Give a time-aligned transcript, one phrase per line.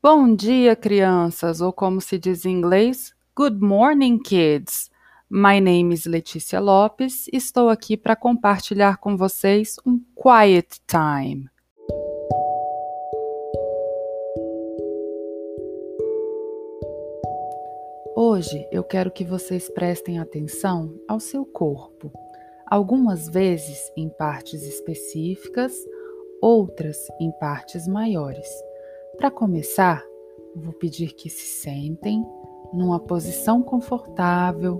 [0.00, 4.88] Bom dia, crianças, ou como se diz em inglês, Good morning, kids.
[5.28, 7.26] My name is Letícia Lopes.
[7.32, 11.50] Estou aqui para compartilhar com vocês um quiet time.
[18.14, 22.12] Hoje eu quero que vocês prestem atenção ao seu corpo,
[22.68, 25.74] algumas vezes em partes específicas,
[26.40, 28.67] outras em partes maiores.
[29.18, 30.04] Para começar,
[30.54, 32.24] vou pedir que se sentem
[32.72, 34.78] numa posição confortável,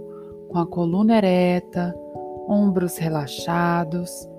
[0.48, 1.92] com a coluna ereta,
[2.48, 4.30] ombros relaxados.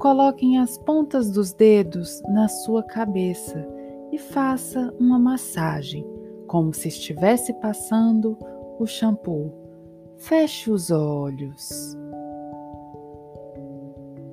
[0.00, 3.64] Coloquem as pontas dos dedos na sua cabeça
[4.10, 6.04] e faça uma massagem,
[6.48, 8.36] como se estivesse passando
[8.80, 9.54] o shampoo.
[10.16, 11.96] Feche os olhos.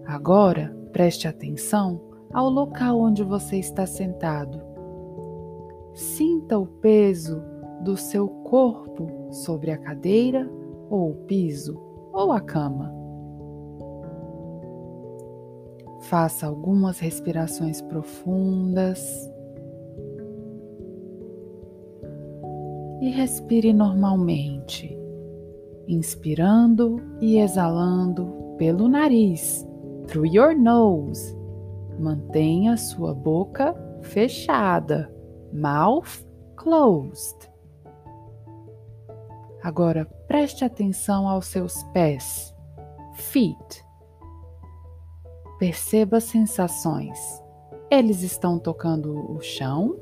[0.03, 2.02] Agora, preste atenção
[2.33, 4.70] ao local onde você está sentado
[5.94, 7.44] Sinta o peso
[7.81, 10.50] do seu corpo sobre a cadeira
[10.89, 11.80] ou o piso
[12.14, 12.94] ou a cama.
[16.02, 19.30] Faça algumas respirações profundas
[23.02, 24.97] e respire normalmente,
[25.88, 29.67] inspirando e exalando pelo nariz,
[30.08, 31.36] through your nose.
[32.00, 35.12] Mantenha sua boca fechada
[35.53, 37.49] mouth closed.
[39.63, 42.55] Agora preste atenção aos seus pés,
[43.13, 43.85] feet.
[45.59, 47.19] Perceba as sensações.
[47.89, 49.95] Eles estão tocando o chão?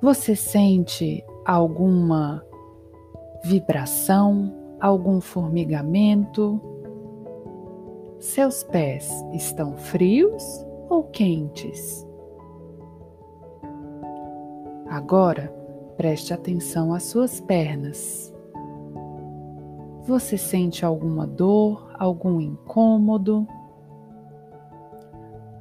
[0.00, 2.44] Você sente alguma
[3.44, 6.60] vibração, algum formigamento?
[8.18, 10.42] Seus pés estão frios
[10.88, 12.04] ou quentes?
[14.92, 15.50] Agora,
[15.96, 18.30] preste atenção às suas pernas.
[20.06, 23.48] Você sente alguma dor, algum incômodo?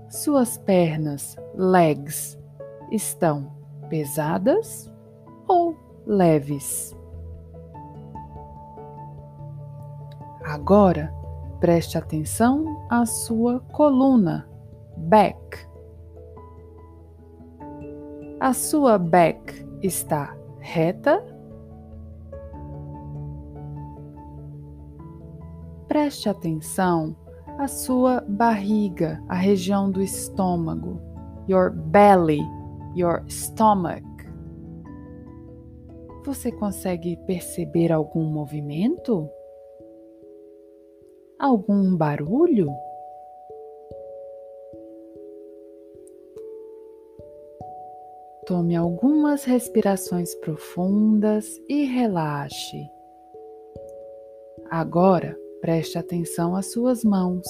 [0.10, 2.38] Suas pernas, legs,
[2.92, 3.50] estão
[3.88, 4.92] pesadas
[5.48, 6.94] ou leves?
[10.44, 11.10] Agora,
[11.62, 14.46] preste atenção à sua coluna,
[14.98, 15.71] back.
[18.42, 19.54] A sua back
[19.84, 21.24] está reta?
[25.88, 27.16] Preste atenção
[27.60, 31.00] à sua barriga, a região do estômago,
[31.48, 32.42] your belly,
[32.96, 34.04] your stomach.
[36.26, 39.30] Você consegue perceber algum movimento?
[41.40, 42.72] Algum barulho?
[48.46, 52.90] Tome algumas respirações profundas e relaxe.
[54.70, 57.46] Agora preste atenção às suas mãos.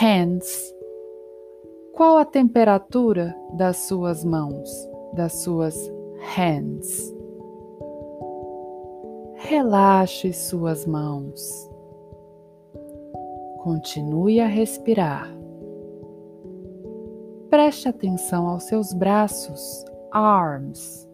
[0.00, 0.74] Hands.
[1.94, 4.68] Qual a temperatura das suas mãos,
[5.14, 5.76] das suas
[6.34, 7.14] hands?
[9.36, 11.70] Relaxe suas mãos.
[13.62, 15.39] Continue a respirar.
[17.50, 21.08] Preste atenção aos seus braços, arms.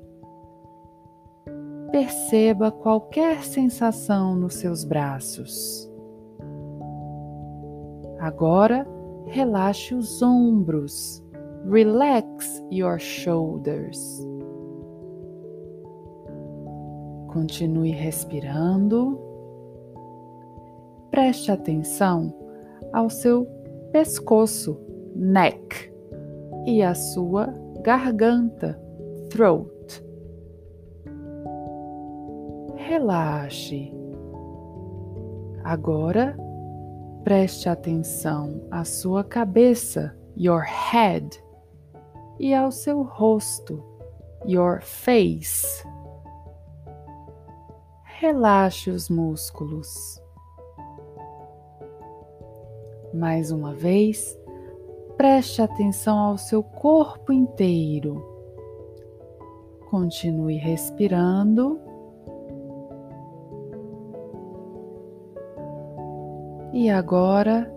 [1.90, 5.90] Perceba qualquer sensação nos seus braços.
[8.18, 8.86] Agora,
[9.24, 11.24] relaxe os ombros.
[11.70, 13.98] Relax your shoulders.
[17.32, 19.18] Continue respirando.
[21.10, 22.30] Preste atenção
[22.92, 23.46] ao seu
[23.90, 24.78] pescoço,
[25.14, 25.95] neck
[26.66, 28.78] e a sua garganta,
[29.30, 30.02] throat.
[32.74, 33.92] Relaxe.
[35.62, 36.36] Agora,
[37.22, 41.42] preste atenção à sua cabeça, your head,
[42.38, 43.82] e ao seu rosto,
[44.44, 45.86] your face.
[48.18, 50.20] Relaxe os músculos.
[53.14, 54.38] Mais uma vez,
[55.16, 58.22] Preste atenção ao seu corpo inteiro.
[59.90, 61.80] Continue respirando.
[66.72, 67.72] E agora,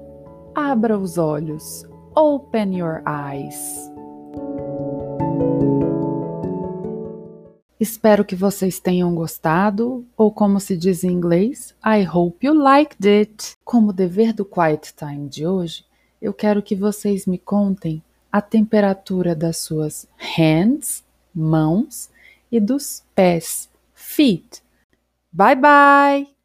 [0.54, 1.88] abra os olhos.
[2.14, 3.90] Open your eyes.
[7.80, 13.08] Espero que vocês tenham gostado, ou como se diz em inglês, I hope you liked
[13.08, 13.56] it.
[13.64, 15.86] Como dever do Quiet Time de hoje,
[16.22, 22.10] eu quero que vocês me contem a temperatura das suas hands, mãos,
[22.52, 24.64] e dos pés, feet.
[25.32, 26.39] Bye bye!